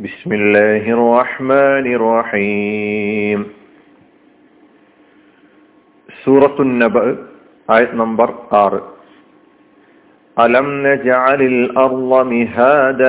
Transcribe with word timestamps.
بسم 0.00 0.30
الله 0.32 0.84
الرحمن 0.94 1.84
الرحيم 1.94 3.40
സൂറത്തു 6.08 6.62
നബ 6.80 6.96
ആയത് 7.68 7.94
നമ്പർ 8.00 8.28
ആറ് 8.58 8.80
അലം 10.36 10.68
നജഅലിൽ 10.84 11.56
അർള 11.82 12.12
മിഹാദ 12.30 13.02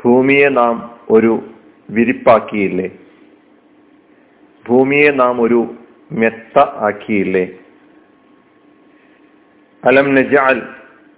ഭൂമിയെ 0.00 0.48
നാം 0.58 0.74
ഒരു 1.10 1.32
വിരിപ്പാക്കിയില്ലേ 1.88 2.88
ഭൂമിയെ 4.66 5.10
നാം 5.22 5.34
ഒരു 5.40 5.60
മെത്ത 6.10 6.56
ആക്കിയില്ലേ 6.88 7.44
അലം 9.82 10.08
നജഅൽ 10.16 10.60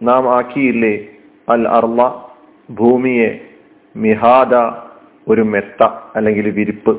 നാം 0.00 0.24
ആക്കിയില്ലേ 0.38 0.94
അൽ 1.48 1.64
അർള 1.78 1.98
ഭൂമിയെ 2.71 3.29
മിഹാദ 3.95 4.55
ഒരു 5.27 5.41
മെത്ത 5.41 5.83
അല്ലെങ്കിൽ 6.15 6.49
വിരിപ്പ്. 6.49 6.93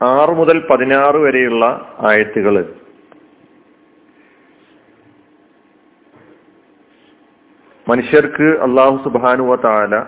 ആറ് 0.00 0.30
മുതൽ 0.30 0.66
പതിനാറ് 0.70 1.16
വരെയുള്ള 1.16 1.64
ആയത്തുകൾ. 1.98 2.74
മനുഷ്യർക്ക് 7.88 8.42
അള്ളാഹു 8.42 8.96
സുബാനുവ 9.04 9.54
താല 9.56 10.02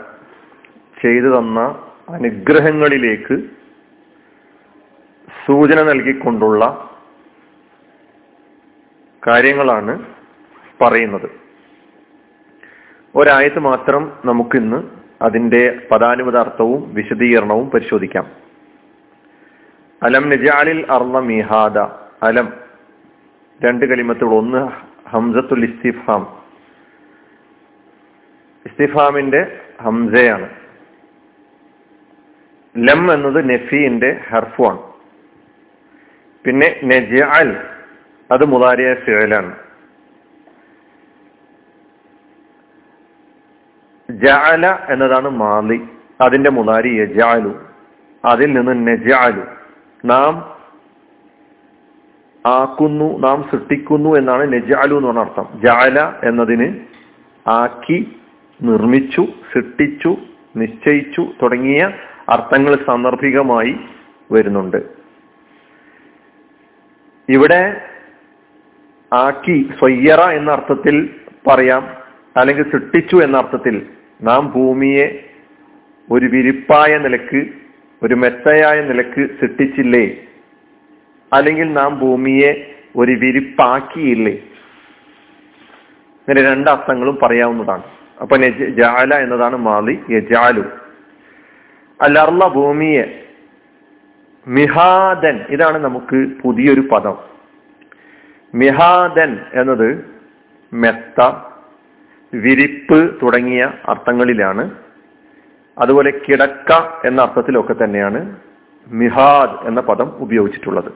ചെയ്തു 1.03 1.39
തന്ന 1.39 1.61
അനുഗ്രഹങ്ങളിലേക്ക് 2.09 3.37
സൂചന 5.47 5.83
നൽകിക്കൊണ്ടുള്ള 5.83 6.91
കാര്യങ്ങളാണ് 9.23 10.05
പറയുന്നത്. 10.81 11.44
ഒരായത്ത് 13.17 13.59
മാത്രം 13.59 14.13
നമുക്കിന്ന് 14.25 14.83
അതിന്റെ 15.23 15.81
പദാനുപദാർത്ഥവും 15.91 16.95
വിശദീകരണവും 16.95 17.71
പരിശോധിക്കാം. 17.71 18.27
അലം 20.03 20.29
നജാലിൽ 20.29 20.87
അർള 20.91 21.21
മിഹാദ. 21.21 21.79
അലം 22.25 22.53
രണ്ട് 23.65 23.87
കലിമത്തുകൾ. 23.87 24.35
ഒന്ന് 24.35 24.71
ഹംസത്തുൽ 25.09 25.65
ഇസ്തിഫാം. 25.65 26.43
ഇസ്തിഫാമിന്റെ 28.67 29.61
ഹംസയാണ്. 29.83 30.51
ലം 32.79 33.13
എന്നത് 33.13 33.45
ഹർഫു 33.45 34.17
ഹർഫുമാണ് 34.29 34.79
പിന്നെ 36.45 36.81
നജാൽ 36.85 37.57
അത് 38.33 38.45
മുതാരിയ 38.45 38.95
ഫിഴലാണ് 38.95 39.64
ജഅല 44.11 44.79
എന്നതാണ് 44.89 45.29
മാലി. 45.29 45.81
അതിന്റെ 46.21 46.51
മുതാരി 46.51 46.89
യജാലു 46.89 47.61
അതിൽ 48.25 48.53
നിന്ന് 48.53 48.87
നജാലു 48.89 49.43
നാം 50.05 50.55
ആക്കുന്നു 52.47 53.19
നാം 53.19 53.43
സൃഷ്ടിക്കുന്നു 53.43 54.17
എന്നാണ് 54.17 54.53
നജാലു 54.53 54.95
എന്ന് 54.95 55.09
പറഞ്ഞ 55.09 55.21
അർത്ഥം. 55.21 55.49
ജാല 55.65 56.13
എന്നതിന് 56.23 56.81
ആക്കി 57.49 58.21
നിർമ്മിച്ചു 58.63 59.27
സൃഷ്ടിച്ചു 59.53 60.17
നിശ്ചയിച്ചു 60.57 61.27
തുടങ്ങിയ 61.43 61.91
അർത്ഥങ്ങൾ 62.29 62.75
സാന്ദർഭികമായി 62.87 63.77
വരുന്നുണ്ട്. 64.33 64.77
ഇവിടെ 67.29 67.81
ആക്കി 69.13 69.71
സ്വയ്യറ 69.79 70.21
എന്ന 70.21 70.51
അർത്ഥത്തിൽ 70.51 71.15
പറയാം. 71.47 72.04
അല്ലെങ്കിൽ 72.37 72.73
സൃഷ്ടിച്ചു 72.73 73.17
എന്ന 73.17 73.37
അർത്ഥത്തിൽ 73.37 73.87
നാം 74.23 74.53
ഭൂമിയെ 74.53 75.29
ഒരു 76.11 76.27
വിരിപ്പായ 76.27 76.99
നിലയ്ക്ക് 76.99 77.47
ഒരു 78.03 78.15
മെത്തയായ 78.15 78.81
നിലയ്ക്ക് 78.81 79.27
സൃഷ്ടിച്ചില്ലേ? 79.41 80.17
അല്ലെങ്കിൽ 81.33 81.73
നാം 81.73 81.99
ഭൂമിയെ 81.99 82.75
ഒരു 82.97 83.13
വിരിപ്പാക്കിയില്ലേ? 83.13 84.33
ഇങ്ങനെ 86.29 86.43
രണ്ട് 86.43 86.71
അർത്ഥങ്ങളും 86.71 87.19
പറയാവുന്നതാണ്. 87.23 87.83
അപ്പൊ 88.21 88.37
ജാല 88.69 89.15
എന്നതാണ് 89.15 89.57
മാളി 89.57 90.01
യജാലു. 90.11 90.61
അല്ലർല 92.01 92.49
ഭൂമിയെ 92.49 93.25
മിഹാദൻ 94.47 95.45
ഇതാണ് 95.51 95.79
നമുക്ക് 95.79 96.31
പുതിയൊരു 96.43 96.81
പദം. 96.81 97.17
മിഹാദൻ 98.55 99.39
എന്നത് 99.53 100.05
മെത്ത 100.73 101.54
വിരിപ്പ് 102.35 103.15
തുടങ്ങിയ 103.23 103.73
അർത്ഥങ്ങളിലാണ്. 103.89 104.71
അതുപോലെ 105.79 106.11
കിടക്ക 106.11 106.73
എന്ന 107.07 107.23
അർത്ഥത്തിലൊക്കെ 107.23 107.85
തന്നെയാണ് 107.85 108.37
മിഹാദ് 108.89 109.69
എന്ന 109.69 109.81
പദം 109.81 110.13
ഉപയോഗിച്ചിട്ടുള്ളത്. 110.17 110.93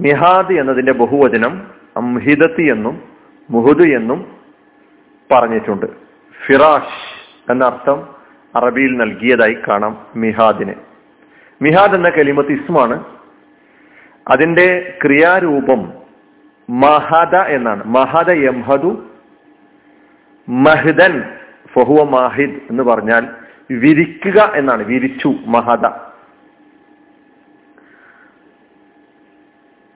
മിഹാദ് 0.00 0.52
എന്നതിന്റെ 0.52 0.92
ബഹുവചനം 0.92 1.70
അംഹിദത്തി 1.96 2.62
എന്നും 2.62 3.02
മുഹുദ് 3.50 3.82
എന്നും 3.82 4.36
പറഞ്ഞിട്ടുണ്ട്. 5.32 5.86
ഫിറാഷ് 6.46 7.22
എന്ന 7.52 7.64
അർത്ഥം 7.64 8.08
അറബിയിൽ 8.56 8.96
നൽകിയതായി 8.96 9.56
കാണാം 9.68 10.06
മിഹാദിന്. 10.16 10.74
മിഹാദ് 11.62 11.94
എന്ന 11.94 12.08
കലിമത്ത് 12.08 12.52
ഇസ്മാണ്. 12.52 13.04
അതിന്റെ 14.28 14.98
ക്രിയാരൂപം 15.04 15.92
മഹദ 16.70 17.36
എന്നാണ്. 17.36 17.84
മഹദ 17.84 18.30
യംഹദു 18.30 19.04
മഹദൻ 20.48 21.22
ഫഹുവ 21.72 22.04
മാഹിദ് 22.04 22.60
എന്ന് 22.70 22.82
പറഞ്ഞാൽ 22.82 23.26
വിരിക്കുക 23.70 24.52
എന്നാണ്. 24.54 24.84
വിരിച്ചു 24.84 25.34
മഹദ. 25.46 25.86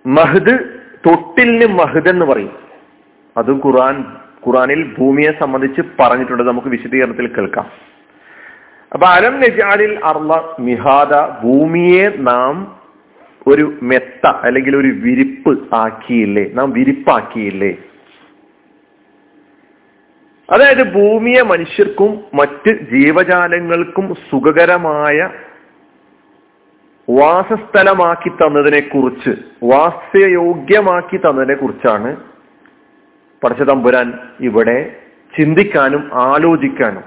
മഹദ് 0.07 0.59
തൊട്ടിലിന് 1.07 1.73
മഹദ് 1.73 2.09
എന്ന് 2.09 2.27
പറയും. 2.27 2.53
അതും 3.37 3.61
ഖുറാൻ 3.67 4.17
ഖുറാനിൽ 4.47 4.95
ഭൂമിയെ 4.99 5.33
സംബന്ധിച്ച് 5.41 5.83
പറഞ്ഞിട്ടുണ്ട്. 6.01 6.43
നമുക്ക് 6.43 6.69
വിശദീകരണത്തിൽ 6.69 7.27
കേൾക്കാം. 7.27 7.67
അപ്പൊ 8.93 9.07
അലം 9.07 9.41
നജാലിൽ 9.41 10.01
അർള 10.05 10.41
മിഹാദ 10.61 11.43
ഭൂമിയെ 11.43 12.09
നാം 12.17 12.77
ഒരു 13.47 13.79
മെത്ത 13.83 14.27
അല്ലെങ്കിൽ 14.27 14.77
ഒരു 14.77 14.89
വിരിപ്പ് 14.89 15.75
ആക്കിയില്ലേ? 15.75 16.51
നാം 16.53 16.71
വിരിപ്പാക്കിയില്ലേ? 16.71 17.77
അതായത് 20.51 20.93
ഭൂമിയെ 20.93 21.43
മനുഷ്യർക്കും 21.43 22.25
മറ്റ് 22.35 22.73
ജീവജാലങ്ങൾക്കും 22.91 24.15
സുഖകരമായ 24.31 25.31
വാസസ്ഥലമാക്കി 27.11 28.29
തന്നതിനെ 28.29 28.81
കുറിച്ച് 28.81 29.31
വാസ്യയോഗ്യമാക്കി 29.63 31.17
തന്നതിനെ 31.17 31.55
കുറിച്ചാണ് 31.55 32.17
പടച്ചതമ്പുരാൻ 33.45 34.13
ഇവിടെ 34.41 34.97
ചിന്തിക്കാനും 35.37 36.11
ആലോചിക്കാനും 36.15 37.05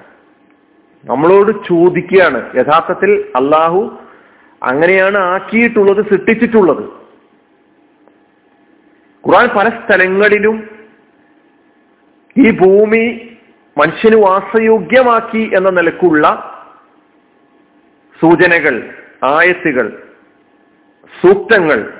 നമ്മളോട് 1.05 1.51
ചോദിക്കുകയാണ്. 1.67 2.39
യഥാർത്ഥത്തിൽ 2.55 3.11
അള്ളാഹു 3.35 3.97
അങ്ങനെയാണ് 4.63 5.17
ആക്കിയിട്ടുള്ളത് 5.17 6.01
സൃഷ്ടിച്ചിട്ടുള്ളത്. 6.09 6.83
ഖുറാൻ 9.23 9.47
പല 9.57 9.69
സ്ഥലങ്ങളിലും 9.69 10.69
ഈ 12.37 12.51
ഭൂമി 12.51 13.28
മനുഷ്യന് 13.79 14.15
വാസയോഗ്യമാക്കി 14.25 15.51
എന്ന 15.57 15.69
നിലക്കുള്ള 15.69 16.55
സൂചനകൾ 18.21 18.89
ആയത്തുകൾ 19.23 20.03
സൂക്തങ്ങൾ 21.21 21.93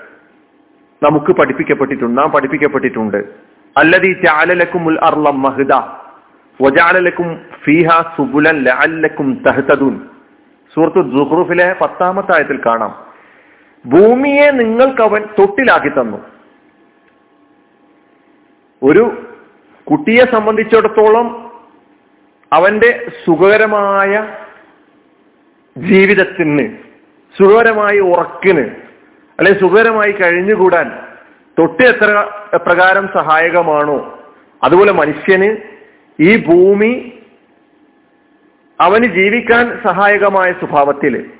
നമുക്ക് 1.04 1.32
പഠിപ്പിക്കപ്പെട്ടിട്ടുണ്ട് 1.32 2.22
നാം 2.22 2.32
പഠിപ്പിക്കപ്പെട്ടിട്ടുണ്ട്. 2.32 3.18
അല്ലതീ 3.78 4.14
ചാലലക്കും 4.14 4.86
ഉൽ 4.88 5.00
അർളം 5.00 5.42
മഹിദ 5.42 5.74
വജാലലക്കും 6.62 7.46
ഫീഹ 7.64 7.88
സുബുലൻ 8.18 8.64
ലഅല്ലക്കും 8.64 9.44
തഹ്തദൂൻ. 9.48 10.00
സൂറത്തു 10.74 11.02
ജുഹ്റുഫിലെ 11.18 11.76
പത്താമത്തെ 11.82 12.36
ആയത്തിൽ 12.36 12.62
കാണാം. 12.66 13.06
ഭൂമിയെ 13.86 14.52
നിങ്ങൾക്ക് 14.52 15.02
അവൻ 15.02 15.22
തൊട്ടിലാക്കി 15.40 15.90
തന്നു. 15.90 16.18
ഒരു 18.84 19.26
കുട്ടിയെ 19.92 20.24
സംബന്ധിച്ചിടത്തോളം 20.36 21.49
അവന്റെ 22.52 23.12
സുഖകരമായ 23.26 24.14
ജീവിതത്തിന് 25.76 26.66
സുഖകരമായ 27.36 28.00
ഉറക്കിന് 28.00 28.66
അല്ലെ 29.40 29.60
സുഖകരമായി 29.60 30.12
കഴിഞ്ഞുകൂടാൻ 30.12 30.88
തൊട്ട് 31.58 31.84
എത്ര 31.84 32.10
എപ്രകാരം 32.54 33.10
സഹായകമാണോ 33.18 33.98
അതുപോലെ 34.64 34.92
മനുഷ്യന് 34.92 35.50
ഈ 36.20 36.46
ഭൂമി 36.46 36.92
അവന് 38.80 39.04
ജീവിക്കാൻ 39.04 39.82
സഹായകമായ 39.88 40.52
സ്വഭാവത്തിൽ 40.52 41.32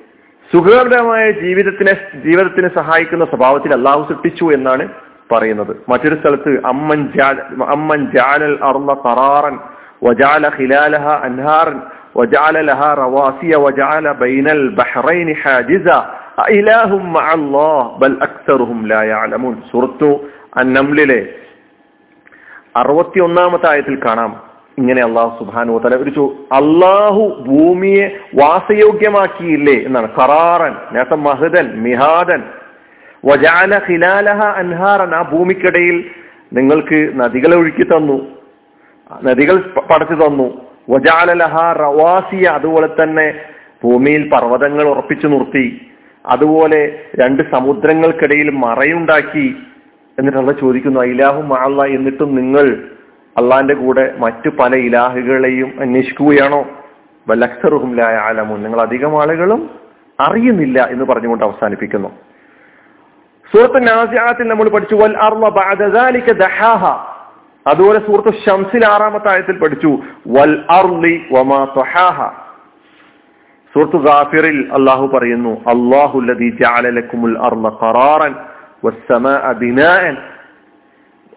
സുഖകരമായ 0.50 1.30
ജീവിതത്തിനെ 1.30 1.92
ജീവിതത്തിന് 2.26 2.68
സഹായിക്കുന്ന 2.68 3.24
സ്വഭാവത്തിൽ 3.24 3.72
അള്ളാഹു 3.74 4.06
സൃഷ്ടിച്ചു 4.08 4.44
എന്നാണ് 4.52 4.88
പറയുന്നത്. 5.32 5.76
മറ്റൊരു 5.88 6.16
സ്ഥലത്ത് 6.16 6.60
അമ്മൻ 6.66 7.12
ജാ 7.16 7.28
അമ്മൻ 7.68 8.10
ജാലൽ 8.10 8.58
അറുന്ന 8.62 8.92
തറാറൻ 8.92 9.56
وجعل 10.01 10.43
خلالها 10.51 11.13
أنهارا 11.27 11.75
وجعل 12.15 12.65
لها 12.65 12.89
رواسي 12.95 13.51
وجعل 13.57 14.13
بين 14.15 14.47
البحرين 14.49 15.35
حاجزا 15.35 15.99
أإله 16.45 16.91
مع 17.09 17.25
الله 17.33 17.97
بل 17.97 18.13
أكثرهم 18.19 18.87
لا 18.87 19.01
يعلمون 19.03 19.55
سورة 19.71 20.01
النمل 20.57 21.11
അറുപത്തി 22.75 23.19
ഒന്നാമത്തെ 23.19 23.67
ആയത്തിൽ 23.67 23.95
കാണാം 24.05 24.31
ഇങ്ങനെ 24.77 25.01
അള്ളാഹു 25.05 25.31
സുബാനു 25.39 25.75
തല 25.83 25.97
ഒരു 26.03 26.11
ചോ 26.11 26.23
അള്ളാഹു 26.57 27.21
ഭൂമിയെ 27.45 28.05
വാസയോഗ്യമാക്കിയില്ലേ 28.39 29.75
എന്നാണ് 29.87 30.07
കറാറൻ 30.17 30.73
നേരത്തെ 30.93 31.17
മഹദൻ 31.27 31.67
മിഹാദൻ 31.85 32.41
വജാല 33.23 33.77
ഖിലാലഹ 33.85 34.41
അൻഹാറൻ 34.61 35.13
ആ 35.19 35.21
ഭൂമിക്കിടയിൽ 35.31 35.97
നിങ്ങൾക്ക് 36.51 36.99
നദികളെ 37.21 37.55
ഒഴുക്കി 37.61 37.85
തന്നു 37.91 38.17
നദികൾ 39.24 39.56
പടച്ചു 39.60 40.14
തന്നു. 40.14 40.66
വജാലലഹ 40.90 41.72
റവാസിയ 41.72 42.46
അതുപോലെ 42.46 42.88
തന്നെ 43.02 43.40
ഭൂമിയിൽ 43.84 44.28
പർവതങ്ങൾ 44.28 44.88
ഉറപ്പിച്ചു 44.88 45.26
നിർത്തി. 45.26 45.86
അതുപോലെ 46.26 47.00
രണ്ട് 47.20 47.42
സമുദ്രങ്ങൾക്കിടയിൽ 47.42 48.50
മറയുണ്ടാക്കി 48.50 49.56
എന്നിട്ട് 50.18 50.60
ചോദിക്കുന്നു 50.60 51.00
ഇലാഹു 51.00 51.42
മാള്ള 51.42 51.84
എന്നിട്ടും 51.84 52.34
നിങ്ങൾ 52.34 52.88
അള്ളാന്റെ 53.36 53.74
കൂടെ 53.74 54.14
മറ്റു 54.18 54.48
പല 54.48 54.74
ഇലാഹുകളെയും 54.74 55.80
അന്വേഷിക്കുകയാണോ? 55.80 56.66
വല്ലക്സറുഹും 57.28 57.96
ലായ 57.96 58.14
ആലമുൻ 58.14 58.62
നിങ്ങൾ 58.62 58.80
അധികം 58.80 59.22
ആളുകളും 59.22 59.70
അറിയുന്നില്ല 60.20 60.88
എന്ന് 60.90 61.04
പറഞ്ഞുകൊണ്ട് 61.04 61.44
അവസാനിപ്പിക്കുന്നു. 61.44 62.08
സൂറത്ത് 63.54 63.88
നാസിയാത്തിൽ 63.88 64.48
നമ്മൾ 64.48 64.68
പഠിച്ചു 64.68 64.94
വൽ 64.94 65.16
ദാലിക 65.88 66.32
ദഹാഹ. 66.32 67.09
അതുപോലെ 67.70 67.98
സൂറത്ത് 68.06 68.32
ഷംസിൽ 68.46 68.86
ആറാമത്തെ 68.86 69.30
ആയത്തിൽ 69.30 69.58
പഠിച്ചു. 69.58 69.98
വൽ 70.28 70.64
അർലി 70.70 71.24
വമാ 71.32 71.60
സൂറത്ത് 73.74 73.96
ഗാഫിറിൽ 73.96 74.60
അള്ളാഹു 74.72 75.06
പറയുന്നു 75.06 75.50
അള്ളാഹുല്ലതി 75.50 76.48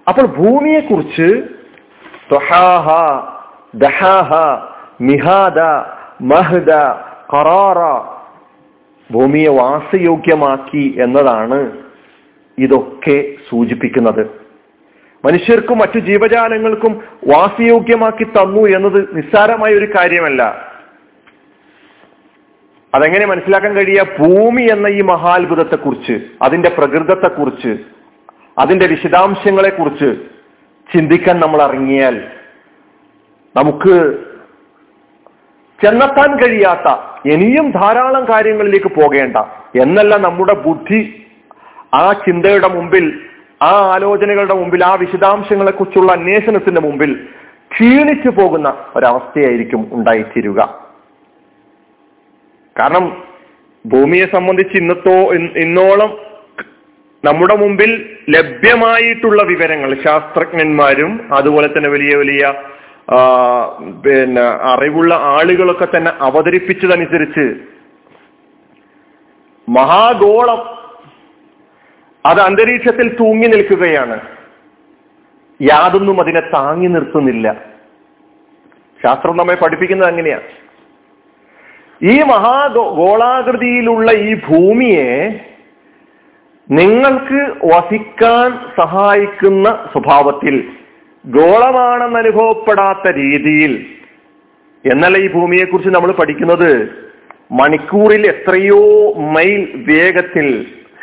അപ്പോൾ 0.07 0.25
ഭൂമിയെ 0.25 0.80
കുറിച്ച് 0.80 1.27
ദഹാഹ 3.80 4.33
മിഹാദ 5.01 5.59
മഹദ 6.21 6.71
ഖറാറ 7.33 7.81
ഭൂമിയെ 9.13 9.50
വാസയോഗ്യമാക്കി 9.50 10.83
എന്നതാണ് 11.01 11.59
ഇതൊക്കെ 12.57 13.18
സൂചിപ്പിക്കുന്നത്. 13.50 14.43
മനുഷ്യർക്കും 15.25 15.78
മറ്റു 15.78 16.00
ജീവജാലങ്ങൾക്കും 16.00 17.04
വാസയോഗ്യമാക്കി 17.28 18.24
തന്നു 18.24 18.68
എന്നത് 18.68 19.18
നിസ്സാരമായ 19.18 19.74
ഒരു 19.74 19.88
കാര്യമല്ല. 19.98 20.74
അതെങ്ങനെ 22.96 23.25
മനസ്സിലാക്കാൻ 23.25 23.74
കഴിയുക? 23.74 24.04
ഭൂമി 24.20 24.62
എന്ന 24.62 24.88
ഈ 24.88 25.02
മഹാത്ഭുതത്തെക്കുറിച്ച് 25.02 26.14
അതിന്റെ 26.42 26.70
പ്രകൃതത്തെക്കുറിച്ച് 26.70 27.80
അതിന്റെ 28.60 28.88
വിശദാംശങ്ങളെ 28.88 29.70
കുറിച്ച് 29.70 30.10
ചിന്തിക്കാൻ 30.94 31.40
നമ്മൾ 31.40 31.62
ഇറങ്ങിയാൽ 31.62 32.16
നമുക്ക് 33.56 34.24
ചെന്നെത്താൻ 35.84 36.38
കഴിയാത്ത 36.38 36.90
ഇനിയും 37.30 37.72
ധാരാളം 37.72 38.26
കാര്യങ്ങളിലേക്ക് 38.30 39.02
പോകേണ്ട 39.02 39.38
എന്നല്ല 39.81 40.16
നമ്മുടെ 40.16 40.54
ബുദ്ധി 40.54 41.26
ആ 41.94 42.12
ചിന്തയുടെ 42.12 42.68
മുമ്പിൽ 42.68 43.06
ആ 43.63 43.71
ആലോചനകളുടെ 43.94 44.54
മുമ്പിൽ 44.54 44.83
ആ 44.83 44.95
വിശദാംശങ്ങളെ 44.95 45.71
കുറിച്ചുള്ള 45.71 46.12
അന്വേഷണത്തിന്റെ 46.12 46.81
മുമ്പിൽ 46.81 47.12
ക്ഷീണിച്ചു 47.71 48.30
പോകുന്ന 48.30 48.68
ഒരവസ്ഥയായിരിക്കും 48.95 49.88
ഉണ്ടായിത്തീരുക. 49.92 50.60
കാരണം 52.75 53.06
ഭൂമിയെ 53.86 54.25
സംബന്ധിച്ച് 54.25 54.77
ഇന്നത്തോ 54.77 55.15
ഇന്നോളം 55.56 56.12
നമ്മുടെ 57.24 57.56
മുമ്പിൽ 57.56 57.92
ലഭ്യമായിട്ടുള്ള 58.30 59.42
വിവരങ്ങൾ 59.44 59.92
ശാസ്ത്രജ്ഞന്മാരും 60.06 61.12
അതുപോലെ 61.31 61.68
തന്നെ 61.68 61.89
വലിയ 61.89 62.16
വലിയ 62.16 62.44
പിന്നെ 64.04 64.44
അറിവുള്ള 64.71 65.13
ആളുകളൊക്കെ 65.33 65.88
തന്നെ 65.98 66.12
അവതരിപ്പിച്ചതനുസരിച്ച് 66.21 67.45
മഹാഗോളം 69.68 70.62
അത് 72.25 72.40
അന്തരീക്ഷത്തിൽ 72.40 73.08
തൂങ്ങി 73.16 73.48
നിൽക്കുകയാണ്. 73.48 74.22
യാതൊന്നും 75.62 76.22
അതിനെ 76.22 76.40
താങ്ങി 76.40 76.88
നിർത്തുന്നില്ല. 76.88 77.48
ശാസ്ത്രം 79.04 79.38
നമ്മെ 79.38 79.56
പഠിപ്പിക്കുന്നത് 79.56 80.10
അങ്ങനെയാണ് 80.10 80.50
ഈ 82.02 82.22
മഹാ 82.22 82.68
ഗോളാകൃതിയിലുള്ള 82.74 84.12
ഈ 84.12 84.31
ഭൂമിയെ 84.50 85.10
നിങ്ങൾക്ക് 86.70 87.40
വസിക്കാൻ 87.66 88.52
സഹായിക്കുന്ന 88.81 89.69
സ്വഭാവത്തിൽ 89.92 90.56
ഗോളമാണെന്ന് 91.26 92.19
അനുഭവപ്പെടാത്ത 92.19 93.16
രീതിയിൽ 93.16 93.74
എന്നല്ല 94.86 95.18
ഈ 95.18 95.28
ഭൂമിയെക്കുറിച്ച് 95.34 95.90
നമ്മൾ 95.90 96.12
പഠിക്കുന്നത് 96.12 96.90
മണിക്കൂറിൽ 97.52 98.28
എത്രയോ 98.28 98.81
മൈൽ 99.31 99.84
വേഗത്തിൽ 99.88 100.48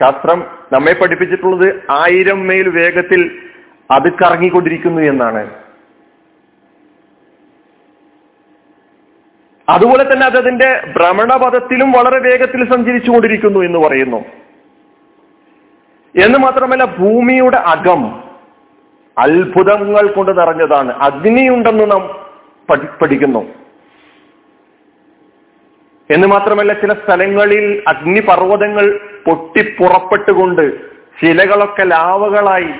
ശാസ്ത്രം 0.01 0.45
നമ്മെ 0.73 0.93
പഠിപ്പിച്ചിട്ടുള്ളത് 0.93 1.83
ആയിരം 1.91 2.47
മൈൽ 2.47 2.69
വേഗത്തിൽ 2.69 3.43
അത് 3.91 4.13
കറങ്ങിക്കൊണ്ടിരിക്കുന്നു 4.13 5.03
എന്നാണ്. 5.03 5.51
അതുപോലെ 9.69 10.13
തന്നെ 10.13 10.27
അത് 10.27 10.37
അതിന്റെ 10.37 10.93
ഭ്രമണപഥത്തിലും 10.97 11.93
വളരെ 11.93 12.21
വേഗത്തിൽ 12.21 12.73
സഞ്ചരിച്ചു 12.73 13.11
കൊണ്ടിരിക്കുന്നു 13.11 13.61
എന്ന് 13.61 13.79
പറയുന്നു. 13.79 14.25
എന്ന് 16.25 16.39
മാത്രമല്ല 16.39 16.85
ഭൂമിയുടെ 16.85 17.57
അകം 17.57 18.25
അത്ഭുതങ്ങൾ 19.19 20.07
കൊണ്ട് 20.07 20.41
നിറഞ്ഞതാണ്. 20.41 20.93
അഗ്നിയുണ്ടെന്ന് 20.93 21.91
നാം 21.91 22.31
പഠി- 22.71 23.01
പഠിക്കുന്നു. 23.03 23.49
എന്ന് 26.11 26.29
മാത്രമല്ല 26.29 26.73
ചില 26.73 26.93
സ്ഥലങ്ങളിൽ 26.93 27.83
അഗ്നിപർവതങ്ങൾ 27.89 29.10
പൊട്ടിപ്പുറപ്പെട്ടുകൊണ്ട് 29.31 30.65
ശിലകളൊക്കെ 31.21 31.85
ലാവകളായി 31.95 32.73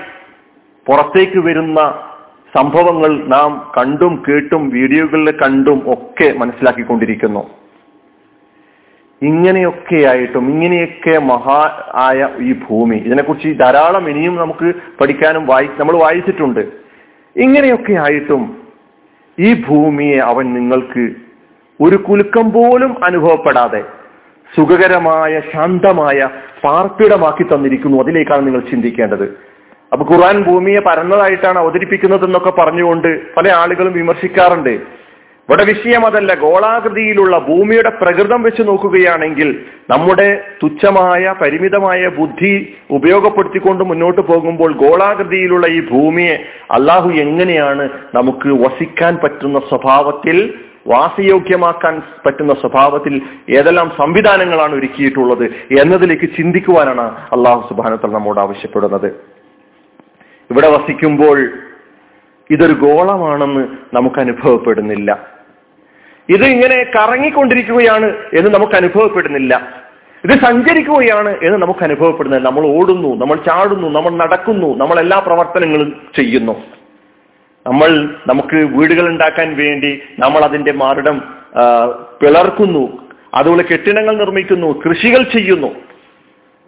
പുറത്തേക്ക് 0.87 1.39
വരുന്ന 1.47 1.79
സംഭവങ്ങൾ 2.55 3.11
നാം 3.33 3.51
കണ്ടും 3.75 4.13
കേട്ടും 4.27 4.63
വീഡിയോകളിൽ 4.75 5.29
കണ്ടും 5.41 5.79
ഒക്കെ 5.95 6.27
മനസ്സിലാക്കിക്കൊണ്ടിരിക്കുന്നു. 6.39 7.43
ഇങ്ങനെയൊക്കെ 9.21 9.99
ആയിട്ടും 10.11 10.45
ഇങ്ങനെയൊക്കെ 10.53 11.15
മഹാ 11.31 11.59
ആയ 12.05 12.29
ഈ 12.47 12.51
ഭൂമി 12.65 12.97
ഇതിനെക്കുറിച്ച് 13.07 13.49
ധാരാളം 13.61 14.05
ഇനിയും 14.11 14.35
നമുക്ക് 14.41 14.69
പഠിക്കാനും 14.99 15.43
വായി 15.51 15.67
നമ്മൾ 15.79 15.95
വായിച്ചിട്ടുണ്ട്. 16.03 16.63
ഇങ്ങനെയൊക്കെ 17.35 17.95
ആയിട്ടും 18.05 18.43
ഈ 19.37 19.49
ഭൂമിയെ 19.67 20.17
അവൻ 20.31 20.47
നിങ്ങൾക്ക് 20.57 21.03
ഒരു 21.79 21.97
കുലുക്കം 22.07 22.47
പോലും 22.57 22.91
അനുഭവപ്പെടാതെ 23.09 23.83
സുഖകരമായ 24.55 25.41
ശാന്തമായ 25.53 26.29
പാർപ്പിടമാക്കി 26.63 27.43
തന്നിരിക്കുന്നു. 27.43 28.03
അതിലേക്കാണ് 28.03 28.47
നിങ്ങൾ 28.47 28.59
ചിന്തിക്കേണ്ടത്. 28.59 29.51
അപ്പൊ 29.93 30.15
ഖുർആൻ 30.15 30.43
ഭൂമിയെ 30.43 30.79
പരന്നതായിട്ടാണ് 30.79 31.59
അവതരിപ്പിക്കുന്നത് 31.59 32.25
എന്നൊക്കെ 32.25 32.49
പറഞ്ഞുകൊണ്ട് 32.49 33.21
പല 33.37 33.49
ആളുകളും 33.51 33.93
വിമർശിക്കാറുണ്ട്. 33.93 35.01
ഇവിടെ 35.49 35.63
വിഷയം 35.63 36.05
അതല്ല. 36.05 36.33
ഗോളാകൃതിയിലുള്ള 36.33 37.37
ഭൂമിയുടെ 37.37 37.89
പ്രകൃതം 37.89 38.43
വെച്ച് 38.43 38.61
നോക്കുകയാണെങ്കിൽ 38.67 39.65
നമ്മുടെ 39.91 40.43
തുച്ഛമായ 40.63 41.35
പരിമിതമായ 41.41 42.07
ബുദ്ധി 42.07 42.75
ഉപയോഗപ്പെടുത്തിക്കൊണ്ട് 42.91 43.83
മുന്നോട്ട് 43.83 44.21
പോകുമ്പോൾ 44.21 44.73
ഗോളാകൃതിയിലുള്ള 44.73 45.67
ഈ 45.67 45.79
ഭൂമിയെ 45.89 46.35
അള്ളാഹു 46.71 47.09
എങ്ങനെയാണ് 47.09 47.89
നമുക്ക് 48.15 48.49
വസിക്കാൻ 48.49 49.15
പറ്റുന്ന 49.23 49.59
സ്വഭാവത്തിൽ 49.59 50.53
വാസയോഗ്യമാക്കാൻ 50.87 52.01
പറ്റുന്ന 52.25 52.53
സ്വഭാവത്തിൽ 52.53 53.21
ഏതെല്ലാം 53.49 53.91
സംവിധാനങ്ങളാണ് 53.97 54.75
ഒരുക്കിയിട്ടുള്ളത് 54.75 55.43
എന്നതിലേക്ക് 55.79 56.29
ചിന്തിക്കുവാനാണ് 56.37 57.01
അള്ളാഹു 57.01 57.69
സുബാനത്തൽ 57.69 58.11
നമ്മോട് 58.11 58.39
ആവശ്യപ്പെടുന്നത്. 58.39 59.07
ഇവിടെ 60.51 60.67
വസിക്കുമ്പോൾ 60.67 61.49
ഇതൊരു 62.49 62.73
ഗോളമാണെന്ന് 62.73 63.67
നമുക്ക് 63.93 64.19
അനുഭവപ്പെടുന്നില്ല. 64.19 65.27
ഇത് 66.29 66.45
ഇങ്ങനെ 66.45 66.91
കറങ്ങിക്കൊണ്ടിരിക്കുകയാണ് 66.95 68.05
എന്ന് 68.33 68.51
നമുക്ക് 68.51 68.73
അനുഭവപ്പെടുന്നില്ല. 68.73 69.81
ഇത് 70.23 70.31
സഞ്ചരിക്കുകയാണ് 70.31 71.29
എന്ന് 71.29 71.57
നമുക്ക് 71.57 71.83
അനുഭവപ്പെടുന്നില്ല. 71.83 72.49
നമ്മൾ 72.49 72.65
ഓടുന്നു 72.65 73.15
നമ്മൾ 73.15 73.35
ചാടുന്നു 73.35 73.87
നമ്മൾ 73.87 74.25
നടക്കുന്നു 74.25 74.75
നമ്മൾ 74.75 74.99
എല്ലാ 74.99 75.19
പ്രവർത്തനങ്ങളും 75.19 76.01
ചെയ്യുന്നു. 76.15 76.55
നമ്മൾ 77.67 77.89
നമുക്ക് 78.27 78.57
വീടുകൾ 78.75 79.05
ഉണ്ടാക്കാൻ 79.09 79.49
വേണ്ടി 79.57 79.91
നമ്മൾ 80.19 80.41
അതിന്റെ 80.47 80.71
മാറിടം 80.71 81.17
പിളർക്കുന്നു. 82.21 82.83
അതുപോലെ 83.33 83.63
കെട്ടിടങ്ങൾ 83.63 84.15
നിർമ്മിക്കുന്നു 84.17 84.69
കൃഷികൾ 84.85 85.21
ചെയ്യുന്നു 85.35 85.69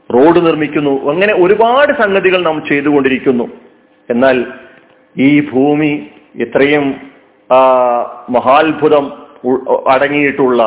റോഡ് 0.10 0.40
നിർമ്മിക്കുന്നു. 0.48 0.94
അങ്ങനെ 1.12 1.34
ഒരുപാട് 1.44 1.92
സംഗതികൾ 2.02 2.40
നാം 2.44 2.64
ചെയ്തുകൊണ്ടിരിക്കുന്നു. 2.70 3.46
എന്നാൽ 4.10 4.38
ഈ 5.18 5.30
ഭൂമി 5.50 5.92
ഇത്രയും 6.36 6.86
മഹാത്ഭുതം 8.36 9.06
അടങ്ങിയിട്ടുള്ള 9.94 10.62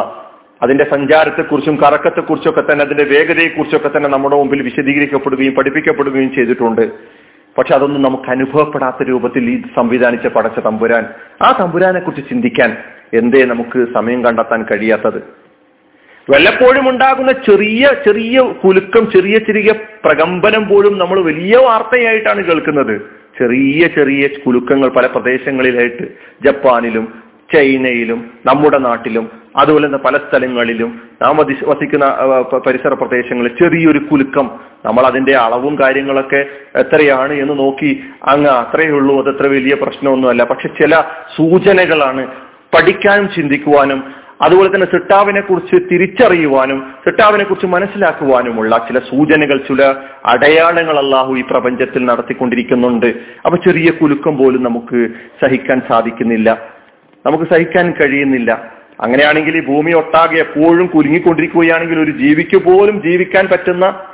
അതിന്റെ 0.63 0.85
സഞ്ചാരത്തെക്കുറിച്ചും 0.93 1.77
കറക്കത്തെക്കുറിച്ചൊക്കെ 1.77 2.61
തന്നെ 2.61 2.85
അതിന്റെ 2.85 3.05
വേഗതയെക്കുറിച്ചൊക്കെ 3.05 3.89
തന്നെ 3.89 4.09
നമ്മുടെ 4.09 4.37
മുമ്പിൽ 4.37 4.63
വിശദീകരിക്കപ്പെടുകയും 4.63 5.55
പഠിപ്പിക്കപ്പെടുകയും 5.55 6.31
ചെയ്തിട്ടുണ്ട്. 6.35 6.85
പക്ഷെ 7.59 7.75
അതൊന്നും 7.75 8.03
നമുക്ക് 8.03 8.31
അനുഭവപ്പെടാത്ത 8.31 9.03
രൂപത്തിൽ 9.03 9.51
ഈ 9.51 9.63
സംവിധാനിച്ച 9.77 10.27
പടച്ച 10.27 10.59
തമ്പുരാൻ 10.59 11.05
ആ 11.43 11.57
തമ്പുരാനെ 11.61 12.01
കുറിച്ച് 12.01 12.29
ചിന്തിക്കാൻ 12.29 12.77
എന്തേ 13.15 13.45
നമുക്ക് 13.45 13.87
സമയം 13.95 14.25
കണ്ടെത്താൻ 14.25 14.63
കഴിയാത്തത്? 14.63 15.47
വല്ലപ്പോഴും 16.31 16.89
ഉണ്ടാകുന്ന 16.89 17.33
ചെറിയ 17.33 17.89
ചെറിയ 18.07 18.41
കുലുക്കം 18.65 19.11
ചെറിയ 19.11 19.39
ചെറിയ 19.39 19.73
പ്രകമ്പനം 20.05 20.69
പോലും 20.69 20.99
നമ്മൾ 20.99 21.21
വലിയ 21.21 21.57
വാർത്തയായിട്ടാണ് 21.57 22.45
കേൾക്കുന്നത്. 22.45 23.17
ചെറിയ 23.39 23.87
ചെറിയ 23.87 24.29
കുലുക്കങ്ങൾ 24.47 24.89
പല 24.89 25.07
പ്രദേശങ്ങളിലായിട്ട് 25.07 26.05
ജപ്പാനിലും 26.45 27.23
ചൈനയിലും 27.55 28.31
നമ്മുടെ 28.47 28.79
നാട്ടിലും 28.79 29.31
അതുപോലെ 29.57 29.87
തന്നെ 29.87 29.99
പല 29.99 30.17
സ്ഥലങ്ങളിലും 30.17 31.03
നാം 31.23 31.37
വസിക്കുന്ന 31.37 32.07
പരിസര 32.67 32.93
പ്രദേശങ്ങളിൽ 32.95 33.53
ചെറിയൊരു 33.63 33.99
കുലുക്കം. 33.99 34.51
നമ്മൾ 34.85 35.07
അതിന്റെ 35.07 35.37
അളവും 35.37 35.79
കാര്യങ്ങളൊക്കെ 35.83 36.47
എത്രയാണ് 36.77 37.33
എന്ന് 37.33 37.59
നോക്കി 37.59 38.01
അങ്ങ് 38.25 38.51
അത്രയേ 38.51 38.91
ഉള്ളൂ 38.91 39.21
അത് 39.21 39.37
അത്ര 39.37 39.49
വലിയ 39.49 39.75
പ്രശ്നമൊന്നുമല്ല. 39.75 40.45
പക്ഷെ 40.45 40.69
ചില 40.69 40.95
സൂചനകളാണ് 41.37 42.27
പഠിക്കാനും 42.75 43.29
ചിന്തിക്കുവാനും 43.37 44.01
അതുപോലെ 44.43 44.69
തന്നെ 44.69 44.87
സിട്ടാവിനെ 44.87 45.41
കുറിച്ച് 45.41 45.77
തിരിച്ചറിയുവാനും 45.93 46.95
സിട്ടാവിനെ 47.05 47.45
കുറിച്ച് 47.45 47.67
മനസ്സിലാക്കുവാനുമുള്ള 47.67 48.77
ചില 48.79 48.99
സൂചനകൾ 48.99 49.59
ചില 49.69 49.83
അടയാളങ്ങൾ 50.27 50.99
അള്ളാഹു 50.99 51.35
ഈ 51.35 51.43
പ്രപഞ്ചത്തിൽ 51.43 52.05
നടത്തിക്കൊണ്ടിരിക്കുന്നുണ്ട്. 52.05 53.07
അപ്പൊ 53.45 53.57
ചെറിയ 53.57 53.91
കുലുക്കം 53.91 54.37
പോലും 54.37 54.63
നമുക്ക് 54.63 55.09
സഹിക്കാൻ 55.45 55.83
സാധിക്കുന്നില്ല. 55.89 56.51
നമുക്ക് 57.27 57.45
സഹിക്കാൻ 57.45 57.95
കഴിയുന്നില്ല. 58.01 58.77
അങ്ങനെയാണെങ്കിൽ 59.01 59.57
ഈ 59.57 59.67
ഭൂമി 59.67 59.93
ഒട്ടാകെ 59.93 60.39
എപ്പോഴും 60.39 60.87
കുലുങ്ങിക്കൊണ്ടിരിക്കുകയാണെങ്കിൽ 60.87 62.01
ഒരു 62.01 62.11
ജീവിക്ക് 62.11 62.57
പോലും 62.57 63.03
ജീവിക്കാൻ 63.03 63.47
പറ്റുന്ന 63.47 64.07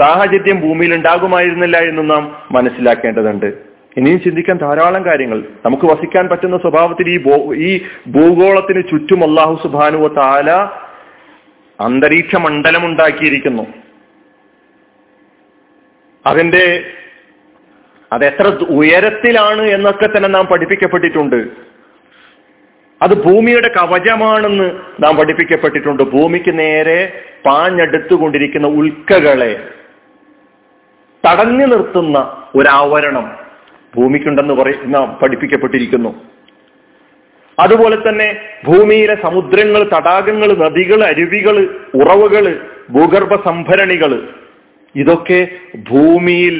സാഹചര്യം 0.00 0.60
ഭൂമിയിൽ 0.60 0.94
ഉണ്ടാകുമായിരുന്നില്ല 0.94 1.76
എന്ന് 1.76 2.10
നാം 2.10 2.42
മനസ്സിലാക്കേണ്ടതുണ്ട്. 2.50 3.46
ഇനിയും 3.96 4.22
ചിന്തിക്കാൻ 4.22 4.58
ധാരാളം 4.58 5.04
കാര്യങ്ങൾ. 5.04 5.42
നമുക്ക് 5.64 5.86
വസിക്കാൻ 5.86 6.28
പറ്റുന്ന 6.28 6.56
സ്വഭാവത്തിൽ 6.56 7.08
ഈ 7.08 7.18
ഈ 7.54 7.82
ഭൂഗോളത്തിന് 8.06 8.82
ചുറ്റും 8.90 9.24
അള്ളാഹു 9.24 9.60
സുബാനുവ 9.62 10.08
താല 10.08 10.50
അന്തരീക്ഷ 11.80 12.36
മണ്ഡലം 12.36 12.86
ഉണ്ടാക്കിയിരിക്കുന്നു. 12.86 13.66
അതിന്റെ 16.26 16.84
അതെത്ര 18.12 18.64
ഉയരത്തിലാണ് 18.68 19.62
എന്നൊക്കെ 19.62 20.06
തന്നെ 20.06 20.28
നാം 20.28 20.46
പഠിപ്പിക്കപ്പെട്ടിട്ടുണ്ട്. 20.46 21.72
അത് 23.02 23.14
ഭൂമിയുടെ 23.22 23.68
കവചമാണെന്ന് 23.68 24.66
നാം 25.00 25.16
പഠിപ്പിക്കപ്പെട്ടിട്ടുണ്ട്. 25.16 26.02
ഭൂമിക്ക് 26.02 26.58
നേരെ 26.58 26.98
പാഞ്ഞെടുത്തുകൊണ്ടിരിക്കുന്ന 27.46 28.66
ഉൽക്കകളെ 28.66 29.52
തടഞ്ഞു 31.24 31.66
നിർത്തുന്ന 31.66 32.18
ഒരാവരണം 32.54 33.26
ഭൂമിക്കുണ്ടെന്ന് 33.96 34.54
പറയുന്ന 34.54 35.18
പഠിപ്പിക്കപ്പെട്ടിരിക്കുന്നു. 35.22 36.32
അതുപോലെ 37.58 37.96
തന്നെ 37.96 38.28
ഭൂമിയിലെ 38.66 39.16
സമുദ്രങ്ങൾ 39.22 39.82
തടാകങ്ങൾ 39.82 40.48
നദികൾ 40.56 41.04
അരുവികൾ 41.04 41.56
ഉറവുകൾ 41.94 42.44
ഭൂഗർഭ 42.90 43.34
സംഭരണികൾ 43.44 44.28
ഇതൊക്കെ 44.94 45.48
ഭൂമിയിൽ 45.90 46.56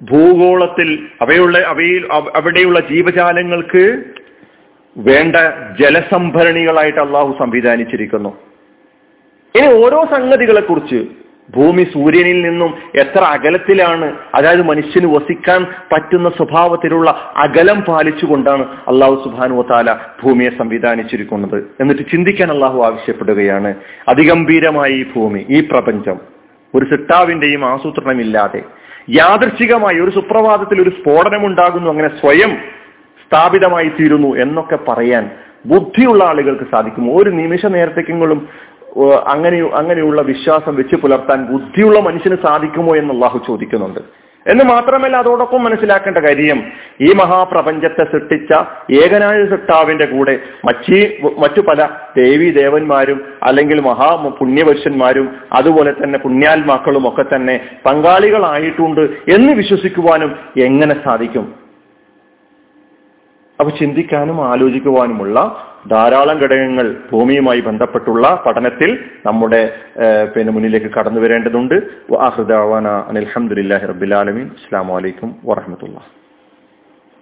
ഭൂഗോളത്തിൽ 0.00 1.06
അവയുള്ള 1.20 1.58
അവയിൽ 1.58 2.08
അവിടെയുള്ള 2.36 2.80
ജീവജാലങ്ങൾക്ക് 2.80 4.04
വേണ്ട 4.96 5.36
ജലസംഭരണികളായിട്ട് 5.80 7.00
അള്ളാഹു 7.00 7.36
സംവിധാനിച്ചിരിക്കുന്നു. 7.38 8.28
ഇനി 9.54 9.84
ഓരോ 9.84 10.04
സംഗതികളെ 10.14 10.60
കുറിച്ച് 10.60 11.06
ഭൂമി 11.56 11.82
സൂര്യനിൽ 11.82 12.48
നിന്നും 12.48 12.74
എത്ര 12.94 13.18
അകലത്തിലാണ് 13.18 14.16
അതായത് 14.34 14.62
മനുഷ്യന് 14.62 15.06
വസിക്കാൻ 15.06 15.66
പറ്റുന്ന 15.92 16.28
സ്വഭാവത്തിലുള്ള 16.28 17.32
അകലം 17.36 17.80
പാലിച്ചുകൊണ്ടാണ് 17.80 18.62
അള്ളാഹു 18.62 19.14
സുബാനു 19.24 19.62
താല 19.62 19.92
ഭൂമിയെ 19.92 20.50
സംവിധാനിച്ചിരിക്കുന്നത്. 20.58 21.70
എന്നിട്ട് 21.80 22.02
ചിന്തിക്കാൻ 22.10 22.50
അള്ളാഹു 22.50 22.82
ആവശ്യപ്പെടുകയാണ് 22.82 23.74
അതിഗംഭീരമായ 24.08 24.90
ഈ 24.90 25.04
ഭൂമി 25.16 25.46
ഈ 25.50 25.60
പ്രപഞ്ചം 25.60 26.20
ഒരു 26.74 26.84
സിട്ടാവിന്റെയും 26.84 27.64
ആസൂത്രണമില്ലാതെ. 27.64 28.62
യാദൃച്ഛികമായി 29.10 29.98
ഒരു 30.00 30.10
സുപ്രഭാതത്തിൽ 30.10 30.82
ഒരു 30.82 30.90
സ്ഫോടനം 30.90 31.46
ഉണ്ടാകുന്നു 31.46 31.90
അങ്ങനെ 31.90 32.08
സ്വയം 32.08 32.56
സ്ഥാപിതമായി 33.30 33.88
തീരുന്നു 33.88 34.36
എന്നൊക്കെ 34.36 34.76
പറയാൻ 34.88 35.30
ബുദ്ധിയുള്ള 35.66 36.24
ആളുകൾക്ക് 36.24 36.64
സാധിക്കും 36.74 37.16
ഒരു 37.16 37.30
നിമിഷ 37.30 37.66
നേരത്തേക്കെങ്കിലും 37.66 38.48
അങ്ങനെ 39.26 39.58
അങ്ങനെയുള്ള 39.60 40.22
വിശ്വാസം 40.22 40.76
വെച്ച് 40.76 40.96
പുലർത്താൻ 40.96 41.46
ബുദ്ധിയുള്ള 41.46 42.00
മനുഷ്യന് 42.00 42.38
സാധിക്കുമോ 42.46 42.96
എന്ന് 42.96 43.14
അള്ളാഹു 43.14 43.38
ചോദിക്കുന്നുണ്ട്. 43.46 44.00
എന്ന് 44.46 44.64
മാത്രമല്ല 44.64 45.16
അതോടൊപ്പം 45.16 45.64
മനസ്സിലാക്കേണ്ട 45.64 46.18
കാര്യം 46.18 46.58
ഈ 47.00 47.12
മഹാപ്രപഞ്ചത്തെ 47.12 48.04
സൃഷ്ടിച്ച 48.04 48.52
ഏകനായ 49.02 49.44
സൃഷ്ടാവിന്റെ 49.44 50.06
കൂടെ 50.06 50.34
മച്ചി 50.64 51.22
മറ്റു 51.38 51.60
പല 51.60 51.88
ദേവി 52.16 52.50
ദേവന്മാരും 52.50 53.20
അല്ലെങ്കിൽ 53.42 53.80
മഹാ 53.80 54.30
പുണ്യപുരുഷന്മാരും 54.40 55.28
അതുപോലെ 55.52 55.92
തന്നെ 55.92 56.18
പുണ്യാത്മാക്കളും 56.18 57.08
ഒക്കെ 57.08 57.36
തന്നെ 57.36 57.60
പങ്കാളികളായിട്ടുണ്ട് 57.86 59.00
എന്ന് 59.34 59.52
വിശ്വസിക്കുവാനും 59.52 60.32
എങ്ങനെ 60.56 60.96
സാധിക്കും? 61.04 61.59
അപ്പൊ 63.60 63.70
ചിന്തിക്കാനും 63.78 64.38
ആലോചിക്കുവാനുമുള്ള 64.50 65.38
ധാരാളം 65.90 66.38
ഘടകങ്ങൾ 66.38 66.86
ഭൂമിയുമായി 67.10 67.60
ബന്ധപ്പെട്ടുള്ള 67.60 68.42
പഠനത്തിൽ 68.46 68.90
നമ്മുടെ 69.26 69.60
പിന്നെ 70.34 70.52
മുന്നിലേക്ക് 70.52 70.90
കടന്നു 70.98 71.20
വരേണ്ടതുണ്ട്. 71.20 71.76
അഹൃദാവാന 72.28 72.88
അനിൽഹമുല്ലാഹി 73.10 73.86
റബ്ബിലാലമീൻ 73.92 74.48
അസ്സാം 74.58 74.88
വലൈക്കും 74.96 75.32
വാഹമത്തുള്ള 75.44 75.98